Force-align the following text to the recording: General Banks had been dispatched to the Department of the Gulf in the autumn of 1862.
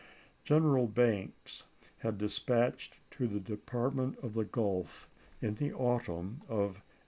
General 0.43 0.87
Banks 0.87 1.65
had 1.99 2.17
been 2.17 2.25
dispatched 2.25 2.97
to 3.11 3.27
the 3.27 3.39
Department 3.39 4.17
of 4.23 4.33
the 4.33 4.45
Gulf 4.45 5.07
in 5.43 5.53
the 5.53 5.71
autumn 5.73 6.37
of 6.49 6.81
1862. 6.81 6.81